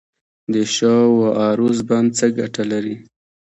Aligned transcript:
د 0.53 0.55
شاه 0.75 1.05
و 1.15 1.19
عروس 1.45 1.79
بند 1.87 2.09
څه 2.17 2.25
ګټه 2.39 2.63
لري؟ 2.71 2.95